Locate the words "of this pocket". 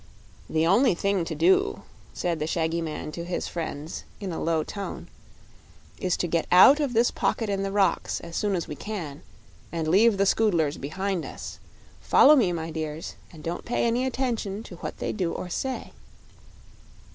6.79-7.51